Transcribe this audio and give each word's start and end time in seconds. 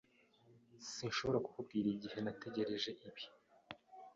Sinshobora 0.93 1.43
kukubwira 1.45 1.87
igihe 1.95 2.17
nategereje 2.21 2.89
ibi. 3.07 3.23